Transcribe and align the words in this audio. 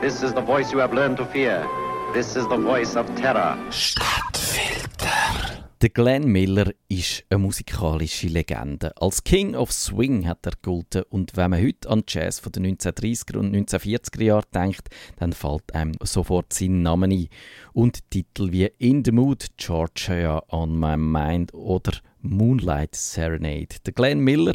This 0.00 0.22
is 0.22 0.32
the 0.32 0.40
voice 0.40 0.72
you 0.72 0.78
have 0.78 0.94
learned 0.94 1.16
to 1.16 1.26
fear. 1.26 1.66
This 2.14 2.36
is 2.36 2.46
the 2.46 2.56
voice 2.56 2.94
of 2.94 3.12
terror. 3.16 3.58
Stadtfilter. 3.72 5.64
Der 5.82 5.88
Glenn 5.88 6.28
Miller 6.28 6.72
ist 6.88 7.24
eine 7.28 7.40
musikalische 7.40 8.28
Legende. 8.28 8.92
Als 9.00 9.24
King 9.24 9.56
of 9.56 9.72
Swing 9.72 10.24
hat 10.28 10.46
er 10.46 10.52
gegolten 10.52 11.02
und 11.10 11.36
wenn 11.36 11.50
man 11.50 11.60
heute 11.60 11.90
an 11.90 12.04
Jazz 12.06 12.38
von 12.38 12.52
den 12.52 12.76
1930er 12.76 13.38
und 13.38 13.56
1940er 13.56 14.22
Jahren 14.22 14.46
denkt, 14.54 14.88
dann 15.18 15.32
fällt 15.32 15.74
einem 15.74 15.94
sofort 16.04 16.52
sein 16.52 16.82
Name 16.82 17.06
ein. 17.06 17.28
Und 17.72 18.08
Titel 18.08 18.52
wie 18.52 18.70
In 18.78 19.04
the 19.04 19.10
Mood, 19.10 19.46
Georgia 19.56 20.40
on 20.50 20.78
My 20.78 20.96
Mind 20.96 21.52
oder 21.52 21.90
Moonlight 22.20 22.94
Serenade. 22.94 23.80
Der 23.84 23.92
Glenn 23.92 24.20
Miller 24.20 24.54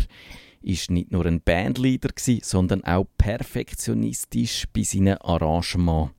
ist 0.63 0.89
nicht 0.89 1.11
nur 1.11 1.25
ein 1.25 1.41
Bandleader 1.41 2.09
sondern 2.41 2.83
auch 2.83 3.05
perfektionistisch 3.17 4.65
bei 4.73 4.83
seinen 4.83 5.17
Arrangements. 5.17 6.13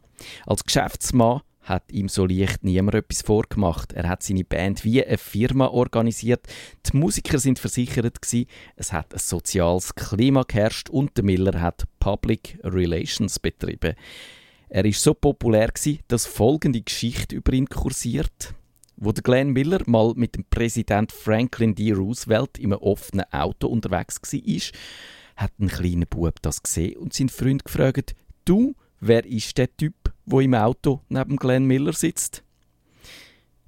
Als 0.47 0.65
Geschäftsmann 0.65 1.41
hat 1.65 1.91
ihm 1.91 2.09
so 2.09 2.27
leicht 2.27 2.63
niemand 2.63 2.95
etwas 2.95 3.23
vorgemacht. 3.23 3.93
Er 3.95 4.09
hat 4.09 4.23
seine 4.23 4.45
Band 4.45 4.85
wie 4.85 5.05
eine 5.05 5.19
Firma 5.19 5.69
organisiert. 5.69 6.47
Die 6.87 6.97
Musiker 6.97 7.39
sind 7.39 7.59
versichert 7.59 8.21
gewesen. 8.21 8.47
Es 8.77 8.93
hat 8.93 9.13
ein 9.15 9.19
soziales 9.19 9.95
Klima 9.95 10.43
geherrscht 10.43 10.91
und 10.91 11.17
der 11.17 11.25
Miller 11.25 11.61
hat 11.61 11.85
Public 11.99 12.59
Relations 12.63 13.39
betrieben. 13.39 13.95
Er 14.69 14.85
ist 14.85 15.03
so 15.03 15.15
populär 15.15 15.69
gewesen, 15.69 16.01
dass 16.09 16.27
folgende 16.27 16.83
Geschichte 16.83 17.37
über 17.37 17.53
ihn 17.53 17.69
kursiert. 17.69 18.55
Wo 18.97 19.13
der 19.13 19.23
Glenn 19.23 19.51
Miller 19.51 19.83
mal 19.87 20.13
mit 20.15 20.37
dem 20.37 20.45
Präsident 20.45 21.13
Franklin 21.13 21.75
D. 21.75 21.93
Roosevelt 21.93 22.59
in 22.59 22.73
einem 22.73 22.83
offenen 22.83 23.25
Auto 23.33 23.69
unterwegs 23.69 24.21
war, 24.23 24.81
hat 25.37 25.53
ein 25.59 25.69
kleiner 25.69 26.07
Bub 26.07 26.41
das 26.43 26.63
gesehen 26.63 26.97
und 26.97 27.13
seinen 27.13 27.29
Freund 27.29 27.65
gefragt: 27.65 28.15
Du, 28.45 28.75
wer 29.01 29.25
ist 29.25 29.59
der 29.59 29.75
Typ, 29.77 29.95
wo 30.27 30.41
im 30.41 30.55
Auto 30.55 31.01
neben 31.09 31.37
Glenn 31.37 31.65
Miller 31.65 31.93
sitzt? 31.93 32.45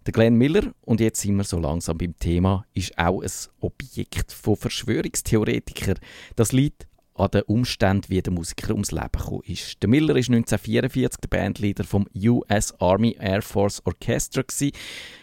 Der 0.06 0.12
Glenn 0.12 0.36
Miller, 0.36 0.72
und 0.82 1.00
jetzt 1.00 1.20
sind 1.20 1.36
wir 1.36 1.42
so 1.42 1.58
langsam 1.58 1.98
beim 1.98 2.16
Thema, 2.16 2.64
ist 2.74 2.96
auch 2.96 3.22
ein 3.22 3.30
Objekt 3.58 4.30
von 4.30 4.54
Verschwörungstheoretikern. 4.54 5.98
Das 6.36 6.52
liegt 6.52 6.86
an 7.16 7.30
den 7.30 7.42
Umständen, 7.42 8.08
wie 8.08 8.22
der 8.22 8.32
Musiker 8.32 8.72
ums 8.72 8.92
Leben 8.92 9.10
gekommen 9.12 9.42
ist. 9.46 9.82
Der 9.82 9.88
Miller 9.88 10.16
ist 10.16 10.28
1944 10.28 11.20
der 11.20 11.28
Bandleader 11.28 11.84
vom 11.84 12.06
US 12.14 12.74
Army 12.80 13.16
Air 13.18 13.42
Force 13.42 13.82
Orchestra 13.84 14.42
gewesen. 14.42 14.72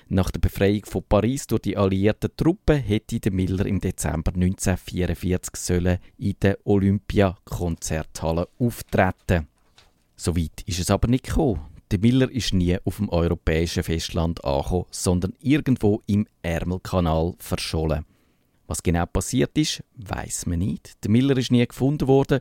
Nach 0.09 0.29
der 0.31 0.39
Befreiung 0.39 0.85
von 0.85 1.03
Paris 1.07 1.47
durch 1.47 1.61
die 1.61 1.77
alliierten 1.77 2.29
Truppen 2.35 2.77
hätte 2.77 3.19
der 3.19 3.31
Miller 3.31 3.65
im 3.65 3.79
Dezember 3.79 4.31
1944 4.33 5.55
sollen 5.55 5.99
in 6.17 6.35
der 6.41 6.57
Olympia-Konzerthalle 6.65 8.47
auftreten. 8.59 9.47
So 10.15 10.35
weit 10.35 10.61
ist 10.65 10.79
es 10.79 10.91
aber 10.91 11.07
nicht 11.07 11.25
gekommen. 11.25 11.61
Der 11.91 11.99
Miller 11.99 12.31
ist 12.31 12.53
nie 12.53 12.77
auf 12.85 12.97
dem 12.97 13.09
europäischen 13.09 13.83
Festland 13.83 14.43
angekommen, 14.43 14.85
sondern 14.89 15.33
irgendwo 15.39 16.01
im 16.07 16.27
Ärmelkanal 16.41 17.35
verschollen. 17.37 18.05
Was 18.73 18.81
genau 18.81 19.05
passiert 19.05 19.55
ist, 19.55 19.83
weiß 19.97 20.47
man 20.47 20.57
nicht. 20.57 20.95
Der 21.03 21.11
Miller 21.11 21.37
ist 21.37 21.51
nie 21.51 21.63
gefunden 21.63 22.07
worden 22.07 22.39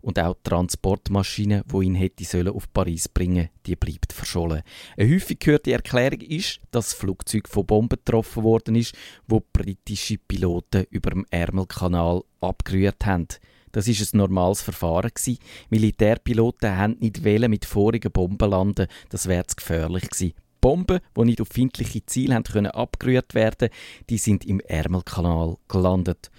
und 0.00 0.18
auch 0.18 0.32
die 0.32 0.48
Transportmaschine, 0.48 1.62
wo 1.68 1.82
ihn 1.82 1.94
hätte 1.94 2.24
sollen 2.24 2.54
auf 2.54 2.72
Paris 2.72 3.06
bringen, 3.06 3.50
die 3.66 3.76
bleibt 3.76 4.14
verschollen. 4.14 4.62
Eine 4.96 5.14
häufig 5.14 5.40
gehörte 5.40 5.72
Erklärung 5.72 6.22
ist, 6.22 6.60
dass 6.70 6.88
das 6.88 6.94
Flugzeug 6.94 7.50
von 7.50 7.66
Bomben 7.66 7.98
getroffen 7.98 8.44
worden 8.44 8.76
ist, 8.76 8.94
wo 9.28 9.42
britische 9.52 10.16
Piloten 10.16 10.86
über 10.88 11.10
dem 11.10 11.26
Ärmelkanal 11.28 12.22
abgerührt 12.40 13.04
haben. 13.04 13.28
Das 13.72 13.86
ist 13.86 14.14
ein 14.14 14.16
normales 14.16 14.62
Verfahren. 14.62 15.10
Militärpiloten 15.68 16.78
haben 16.78 16.96
nicht 16.98 17.22
mit 17.22 17.66
vorigen 17.66 18.10
Bomben 18.10 18.48
landen, 18.48 18.86
das 19.10 19.26
wäre 19.26 19.44
gefährlich 19.54 20.08
gewesen. 20.08 20.32
Bomben, 20.64 21.00
die 21.14 21.24
nicht 21.26 21.42
auf 21.42 21.48
findliche 21.48 22.06
Ziele 22.06 22.42
können 22.42 22.70
abgerührt 22.70 23.34
werden, 23.34 23.68
die 24.08 24.16
sind 24.16 24.46
im 24.46 24.60
Ärmelkanal 24.60 25.58
gelandet. 25.68 26.30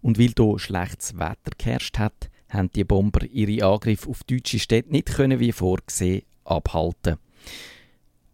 Und 0.00 0.18
weil 0.18 0.32
hier 0.34 0.58
schlechtes 0.58 1.18
Wetter 1.18 1.52
geherrscht 1.58 1.98
hat, 1.98 2.30
haben 2.48 2.70
die 2.74 2.84
Bomber 2.84 3.26
ihre 3.26 3.66
Angriffe 3.70 4.08
auf 4.08 4.24
deutsche 4.24 4.58
Städte 4.58 4.90
nicht 4.90 5.14
können 5.14 5.40
wie 5.40 5.52
vorgesehen 5.52 6.22
abhalten. 6.46 7.16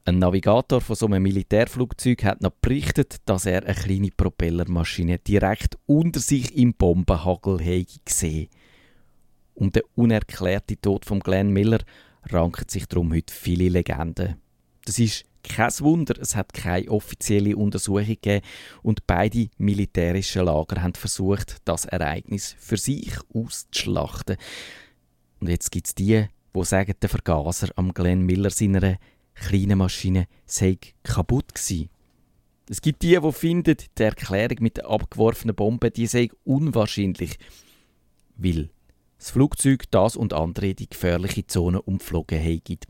Ein 0.05 0.21
Navigator 0.21 0.81
von 0.81 0.95
so 0.95 1.07
einem 1.07 1.25
Militärflugzeug 1.25 2.23
hat 2.23 2.41
noch 2.41 2.53
berichtet, 2.61 3.17
dass 3.25 3.45
er 3.45 3.65
eine 3.65 3.75
kleine 3.75 4.11
Propellermaschine 4.17 5.19
direkt 5.19 5.77
unter 5.87 6.21
sich 6.21 6.57
im 6.57 6.73
Bombenhagel 6.75 7.85
gesehen. 8.05 8.49
Um 9.55 9.73
den 9.73 9.83
unerklärten 9.97 10.81
Tod 10.81 11.05
von 11.05 11.19
Glenn 11.19 11.51
Miller 11.51 11.81
ranken 12.31 12.69
sich 12.69 12.87
darum 12.87 13.13
heute 13.13 13.35
viele 13.35 13.71
Legenden. 13.71 14.37
Das 14.85 15.01
ist 15.01 15.25
kein 15.43 15.73
Wunder, 15.81 16.15
es 16.21 16.37
hat 16.37 16.53
keine 16.53 16.91
offizielle 16.91 17.57
Untersuchung 17.57 18.07
gegeben 18.07 18.45
und 18.83 19.07
beide 19.07 19.49
militärischen 19.59 20.45
Lager 20.45 20.83
haben 20.83 20.95
versucht, 20.95 21.57
das 21.65 21.85
Ereignis 21.85 22.55
für 22.59 22.77
sich 22.77 23.13
auszuschlachten. 23.35 24.37
Und 25.41 25.49
jetzt 25.49 25.71
gibt 25.71 25.89
es 25.89 25.95
die, 25.95 26.27
die 26.55 26.65
sagen, 26.65 26.95
der 27.01 27.09
Vergaser 27.09 27.69
am 27.77 27.93
Glenn 27.93 28.23
Miller 28.23 28.51
seiner 28.51 28.99
kleinen 29.35 29.79
Maschine 29.79 30.27
sei 30.47 30.79
kaputt 31.03 31.55
gewesen. 31.55 31.89
Es 32.69 32.81
gibt 32.81 33.03
die, 33.03 33.19
die 33.21 33.33
finden, 33.33 33.77
die 33.99 34.03
Erklärung 34.03 34.59
mit 34.61 34.77
der 34.77 34.89
abgeworfenen 34.89 35.57
Bombe, 35.57 35.91
die 35.91 36.07
sei 36.07 36.31
unwahrscheinlich, 36.45 37.39
weil 38.37 38.71
das 39.19 39.31
Flugzeug 39.31 39.91
das 39.91 40.17
und 40.17 40.33
andere 40.33 40.75
die 40.75 40.89
gefährliche 40.89 41.47
Zone 41.47 41.83
umflogen 41.83 42.43
hat. 42.43 42.87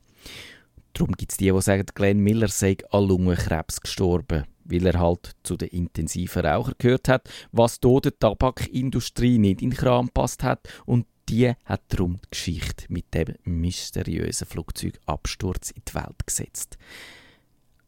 Darum 1.03 1.17
gibt 1.17 1.33
es 1.33 1.37
die, 1.37 1.51
die 1.51 1.61
sagen, 1.61 1.85
Glenn 1.97 2.21
Miller 2.21 2.47
sei 2.47 2.77
an 2.93 3.09
Lungenkrebs 3.09 3.81
gestorben, 3.81 4.45
weil 4.63 4.87
er 4.87 5.01
halt 5.01 5.33
zu 5.43 5.57
den 5.57 5.71
intensiven 5.71 6.47
Rauchern 6.47 6.77
gehört 6.79 7.09
hat, 7.09 7.29
was 7.51 7.81
hier 7.83 8.01
der 8.03 8.17
Tabakindustrie 8.21 9.39
nicht 9.39 9.63
in 9.63 9.71
den 9.71 9.77
Kram 9.77 10.11
passt 10.11 10.45
hat 10.45 10.61
und 10.87 11.07
die 11.29 11.55
hat 11.65 11.83
darum 11.89 12.21
die 12.27 12.31
Geschichte 12.31 12.85
mit 12.89 13.13
dem 13.15 13.35
mysteriösen 13.43 14.47
Flugzeugabsturz 14.47 15.73
in 15.73 15.83
die 15.89 15.95
Welt 15.95 16.25
gesetzt. 16.25 16.79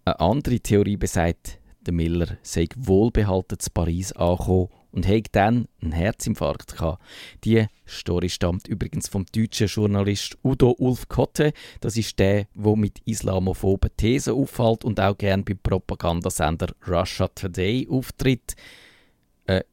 Eine 0.05 0.19
andere 0.19 0.59
Theorie 0.59 0.97
besagt, 0.97 1.61
der 1.87 1.95
Miller 1.95 2.37
sei 2.43 2.67
wohlbehalten 2.75 3.61
zu 3.61 3.71
Paris 3.71 4.11
angekommen 4.11 4.71
und 4.95 5.09
hat 5.09 5.27
dann 5.33 5.67
einen 5.83 5.93
Herzinfarkt 5.93 6.77
gehabt. 6.77 7.03
Die 7.43 7.67
Story 7.87 8.29
stammt 8.29 8.69
übrigens 8.69 9.09
vom 9.09 9.27
deutschen 9.27 9.67
Journalist 9.67 10.39
Udo 10.45 10.75
Ulf 10.79 11.09
Kotte. 11.09 11.53
Das 11.81 11.97
ist 11.97 12.19
der, 12.21 12.47
der 12.55 12.77
mit 12.77 13.01
islamophoben 13.05 13.91
Thesen 13.97 14.35
auffällt 14.35 14.85
und 14.85 15.01
auch 15.01 15.19
gern 15.19 15.45
beim 15.45 15.59
Propagandasender 15.59 16.73
Russia 16.87 17.27
Today 17.27 17.89
auftritt. 17.91 18.55
Äh, 19.47 19.65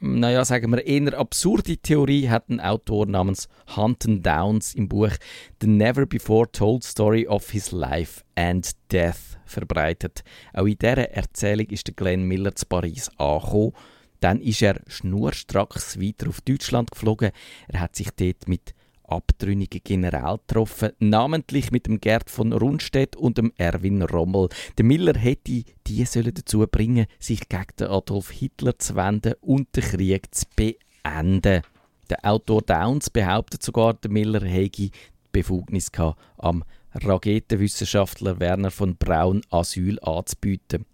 naja, 0.00 0.46
sagen 0.46 0.72
wir, 0.72 0.86
eher 0.86 1.18
absurde 1.18 1.76
Theorie 1.76 2.30
hat 2.30 2.48
ein 2.48 2.58
Autor 2.58 3.04
namens 3.04 3.50
Hunton 3.76 4.22
Downs 4.22 4.74
im 4.74 4.88
Buch 4.88 5.12
The 5.60 5.66
Never 5.66 6.06
Before 6.06 6.50
Told 6.50 6.84
Story 6.84 7.26
of 7.26 7.50
His 7.50 7.70
Life 7.70 8.22
and 8.34 8.70
Death 8.90 9.38
verbreitet. 9.44 10.24
Auch 10.54 10.64
in 10.64 10.78
dieser 10.78 11.10
Erzählung 11.10 11.66
ist 11.66 11.86
der 11.86 11.94
Glenn 11.94 12.22
Miller 12.22 12.54
zu 12.54 12.64
Paris 12.64 13.10
angekommen 13.18 13.74
dann 14.20 14.40
ist 14.40 14.62
er 14.62 14.80
schnurstracks 14.86 16.00
weiter 16.00 16.28
auf 16.28 16.40
Deutschland 16.42 16.90
geflogen. 16.90 17.30
Er 17.68 17.80
hat 17.80 17.96
sich 17.96 18.10
dort 18.10 18.48
mit 18.48 18.74
abtrünnigen 19.10 19.80
General 19.82 20.38
getroffen, 20.38 20.92
namentlich 21.00 21.72
mit 21.72 21.86
dem 21.86 22.00
Gerd 22.00 22.30
von 22.30 22.52
Rundstedt 22.52 23.16
und 23.16 23.38
dem 23.38 23.52
Erwin 23.56 24.02
Rommel. 24.02 24.48
Der 24.78 24.84
Miller 24.84 25.18
hätte 25.18 25.64
die 25.86 26.04
sollen 26.04 26.32
dazu 26.32 26.66
bringen, 26.70 27.06
sich 27.18 27.48
gegen 27.48 27.90
Adolf 27.90 28.30
Hitler 28.30 28.78
zu 28.78 28.94
wenden 28.94 29.34
und 29.40 29.74
den 29.76 29.82
Krieg 29.82 30.32
zu 30.34 30.46
beenden. 30.54 31.62
Der 32.08 32.18
Autor 32.22 32.62
Downs 32.62 33.10
behauptet 33.10 33.62
sogar, 33.62 33.94
der 33.94 34.10
Miller 34.10 34.44
hätte 34.44 34.82
die 34.82 34.90
Befugnis 35.32 35.92
gehabt, 35.92 36.20
am 36.38 36.64
Raketenwissenschaftler 36.94 38.40
Werner 38.40 38.70
von 38.70 38.96
Braun 38.96 39.42
Asyl 39.50 39.98
anzubieten. 40.00 40.86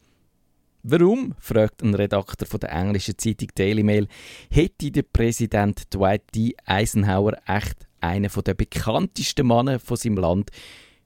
Warum, 0.88 1.34
fragt 1.40 1.82
ein 1.82 1.96
Redakteur 1.96 2.46
von 2.46 2.60
der 2.60 2.70
englischen 2.70 3.18
Zeitung 3.18 3.48
Daily 3.56 3.82
Mail, 3.82 4.06
hätte 4.48 4.92
der 4.92 5.02
Präsident 5.02 5.92
Dwight 5.92 6.22
D. 6.32 6.54
Eisenhower 6.64 7.36
echt 7.44 7.88
einen 8.00 8.30
der 8.30 8.54
bekanntesten 8.54 9.48
Männer 9.48 9.80
von 9.80 9.96
seinem 9.96 10.18
Land 10.18 10.52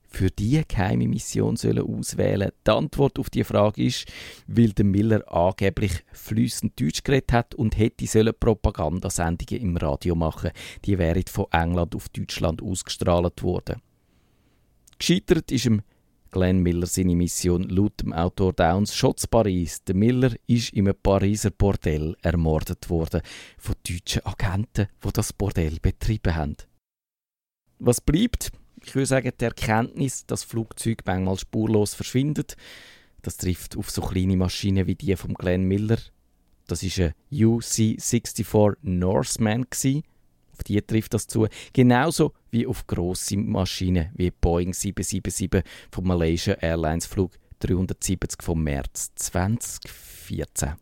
für 0.07 0.29
die 0.29 0.61
geheime 0.67 1.07
Mission 1.07 1.55
sollen 1.55 1.81
auswählen 1.81 2.51
Die 2.67 2.69
Antwort 2.69 3.17
auf 3.17 3.31
die 3.31 3.43
Frage 3.43 3.83
ist, 3.83 4.05
weil 4.45 4.71
der 4.73 4.85
Miller 4.85 5.23
angeblich 5.33 6.03
flüssend 6.11 6.79
Deutsch 6.79 7.01
geredet 7.01 7.33
hat 7.33 7.55
und 7.55 7.75
hätte 7.75 8.05
sollen 8.05 8.35
Propagandasendungen 8.39 9.63
im 9.63 9.77
Radio 9.77 10.13
machen. 10.13 10.51
Die 10.85 10.99
wären 10.99 11.23
von 11.27 11.47
England 11.49 11.95
auf 11.95 12.07
Deutschland 12.09 12.61
ausgestrahlt 12.61 13.41
worden. 13.41 13.81
Gescheitert 14.99 15.51
ist 15.51 15.65
ihm 15.65 15.81
Glenn 16.31 16.59
Miller 16.63 16.87
seine 16.87 17.15
Mission 17.15 17.63
laut 17.69 18.01
dem 18.01 18.13
Autor 18.13 18.53
Downs 18.53 18.95
Schotz 18.95 19.27
Paris. 19.27 19.83
Der 19.83 19.95
Miller 19.95 20.31
ist 20.47 20.73
einem 20.73 20.95
Pariser 20.95 21.51
Bordell 21.51 22.15
ermordet 22.21 22.89
worden 22.89 23.21
von 23.57 23.75
deutschen 23.87 24.25
Agenten, 24.25 24.87
die 25.03 25.11
das 25.13 25.33
Bordell 25.33 25.77
betrieben 25.81 26.33
haben. 26.35 26.57
Was 27.79 27.99
bleibt? 27.99 28.51
Ich 28.83 28.95
würde 28.95 29.05
sagen, 29.05 29.31
die 29.39 29.45
Erkenntnis, 29.45 30.25
dass 30.25 30.43
Flugzeuge 30.43 31.03
manchmal 31.05 31.37
spurlos 31.37 31.93
verschwinden, 31.93 32.45
das 33.21 33.37
trifft 33.37 33.77
auf 33.77 33.91
so 33.91 34.01
kleine 34.01 34.37
Maschinen 34.37 34.87
wie 34.87 34.95
die 34.95 35.15
von 35.15 35.33
Glenn 35.33 35.65
Miller. 35.65 35.99
Das 36.67 36.81
ist 36.83 36.99
ein 36.99 37.13
UC-64 37.31 38.77
Norseman. 38.81 39.67
Auf 40.53 40.63
die 40.63 40.81
trifft 40.81 41.13
das 41.13 41.27
zu. 41.27 41.47
Genauso 41.73 42.33
wie 42.49 42.67
auf 42.67 42.87
grosse 42.87 43.37
Maschinen 43.37 44.09
wie 44.15 44.31
Boeing 44.31 44.73
777 44.73 45.63
vom 45.91 46.07
Malaysia 46.07 46.53
Airlines 46.53 47.05
Flug 47.05 47.31
370 47.59 48.41
vom 48.41 48.63
März 48.63 49.11
2014. 49.15 50.69